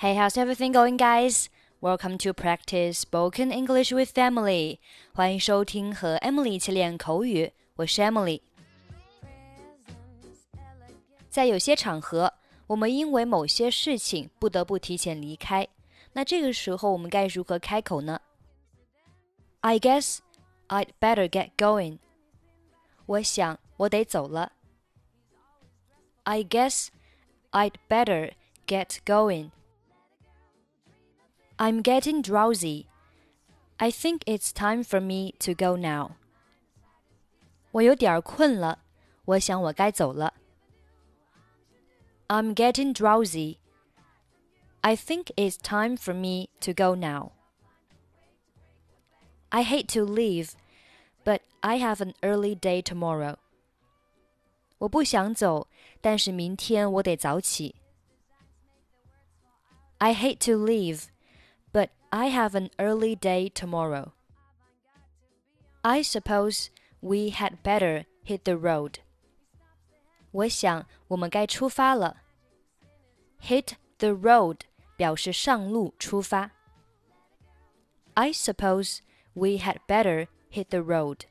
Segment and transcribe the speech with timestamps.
[0.00, 1.50] Hey, how's everything going, guys?
[1.82, 4.78] Welcome to practice spoken English with Emily.
[5.12, 8.40] 欢迎收听和 Emily 一起练口语，我是 Emily。
[11.28, 12.32] 在有些场合，
[12.68, 15.68] 我们因为某些事情不得不提前离开，
[16.14, 18.22] 那这个时候我们该如何开口呢？
[19.60, 20.20] I guess
[20.68, 21.98] I'd better get going.
[23.04, 24.52] 我想我得走了。
[26.22, 26.88] I guess
[27.50, 28.32] I'd better
[28.66, 29.50] get going.
[31.56, 32.86] I'm getting drowsy.
[33.78, 36.12] I think it's time for me to go now.
[37.72, 38.78] 我有点困了，
[39.24, 40.34] 我想我该走了。
[42.28, 43.58] I'm getting drowsy.
[44.82, 47.32] I think it's time for me to go now.
[49.50, 50.52] I hate to leave,
[51.24, 53.36] but I have an early day tomorrow.
[54.78, 55.68] 我不想走，
[56.00, 57.74] 但是明天我得早起。
[59.98, 61.10] I hate to leave, but
[62.12, 64.12] I have an early day tomorrow.
[65.84, 68.98] I suppose we had better hit the road.
[70.32, 72.18] 我想我们该出发了。
[73.40, 74.60] Hit the road
[74.96, 76.50] 表示上路出发。
[78.14, 78.98] I suppose
[79.34, 81.26] we had better hit the road.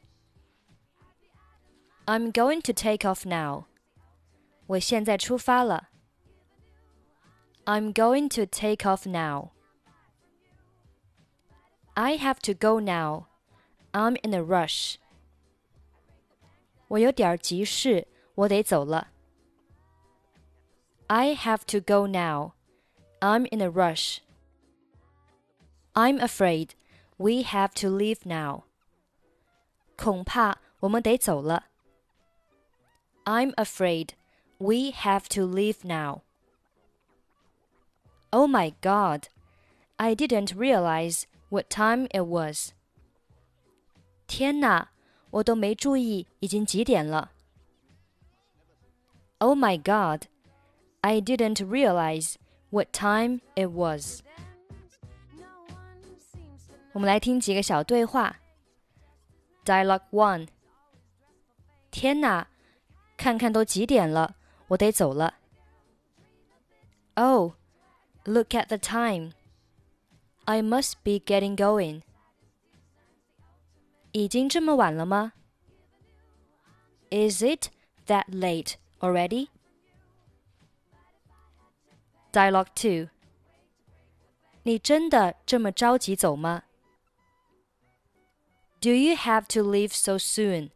[2.05, 3.65] I'm going to take off now.
[4.67, 5.89] 我现在出发了。
[7.65, 9.51] I'm going to take off now.
[11.95, 13.27] I have to go now.
[13.91, 14.95] I'm in a rush.
[16.87, 19.09] 我有点急事，我得走了。
[21.07, 22.53] I have to go now.
[23.19, 24.19] I'm in a rush.
[25.93, 26.69] I'm afraid
[27.17, 28.63] we have to leave now.
[29.97, 31.65] 恐怕我们得走了。
[33.25, 34.11] I'm afraid
[34.59, 36.21] we have to leave now.
[38.31, 39.27] Oh my god,
[39.97, 42.71] I didn't realize what time it was.
[44.27, 44.89] 天哪，
[45.31, 47.31] 我都没注意已经几点了。
[49.39, 50.27] Oh my god,
[51.01, 52.35] I didn't realize
[52.69, 54.21] what time it was.
[56.91, 58.37] 我们来听几个小对话。
[59.63, 60.47] Dialogue One。
[61.91, 62.47] 天哪，
[63.17, 64.35] 看看都几点了，
[64.67, 65.35] 我得走了。
[67.15, 67.53] Oh,
[68.25, 69.31] look at the time.
[70.45, 72.01] I must be getting going.
[74.11, 75.33] 已经这么晚了吗？
[77.11, 77.69] Is it
[78.07, 79.49] that late already?
[82.31, 83.09] Dialogue 2.
[84.63, 86.63] 你真的这么着急走吗？
[88.81, 90.71] Do you have to leave so soon?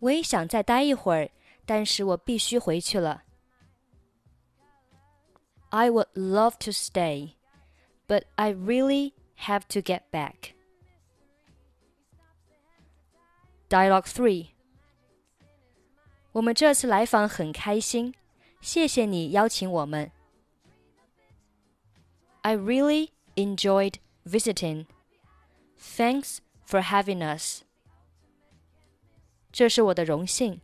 [0.00, 1.30] 我也想再待一会儿，
[1.64, 3.24] 但是我必须回去了。
[5.70, 7.32] I would love to stay,
[8.10, 9.12] but I really
[9.46, 10.54] have to get back.
[13.68, 14.48] Dialogue 3
[16.32, 18.14] 我们这次来访很开心，
[18.60, 20.12] 谢谢你邀请我们。
[22.42, 23.94] I really enjoyed
[24.24, 24.86] visiting.
[25.78, 27.62] Thanks for having us.
[29.50, 30.60] 这是我的荣幸。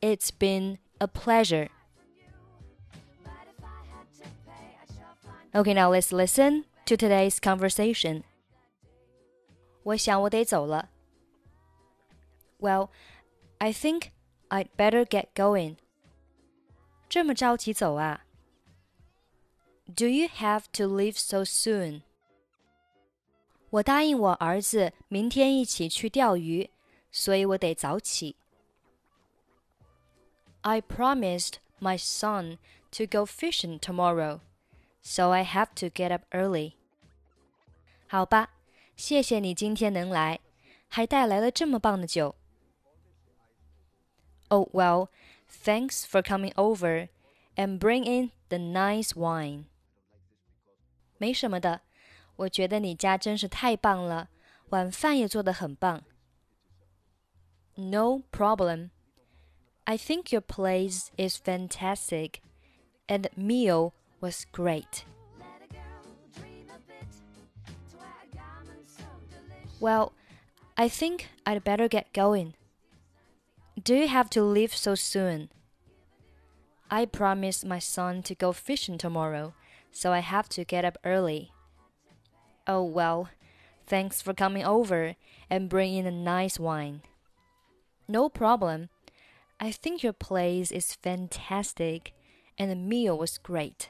[0.00, 1.68] It's been a pleasure.
[5.54, 8.22] Okay, now let's listen to today's conversation.
[9.82, 10.88] 我想我得走了。
[12.58, 12.88] Well,
[13.58, 14.12] I think
[14.48, 15.76] I'd better get going.
[17.08, 18.24] 这么着急走啊？
[19.94, 22.02] Do you have to leave so soon?
[23.70, 26.70] 我答应我儿子明天一起去钓鱼，
[27.10, 28.36] 所以我得早起。
[30.62, 32.58] I promised my son
[32.92, 34.40] to go fishing tomorrow,
[35.02, 36.74] so I have to get up early.
[38.06, 38.50] 好吧，
[38.96, 40.40] 谢谢你今天能来，
[40.88, 42.34] 还带来了这么棒的酒。
[44.48, 45.08] Oh well,
[45.48, 47.08] thanks for coming over
[47.56, 49.64] and bringing the nice wine.
[51.16, 51.80] 没什么的，
[52.36, 54.28] 我觉得你家真是太棒了，
[54.68, 56.02] 晚饭也做得很棒。
[57.74, 58.90] No problem.
[59.84, 62.40] I think your place is fantastic,
[63.06, 65.05] and the meal was great.
[69.79, 70.13] Well,
[70.75, 72.53] I think I'd better get going.
[73.81, 75.49] Do you have to leave so soon?
[76.89, 79.53] I promised my son to go fishing tomorrow,
[79.91, 81.51] so I have to get up early.
[82.65, 83.29] Oh well,
[83.85, 85.15] thanks for coming over
[85.49, 87.01] and bringing a nice wine.
[88.07, 88.89] No problem.
[89.59, 92.13] I think your place is fantastic,
[92.57, 93.89] and the meal was great.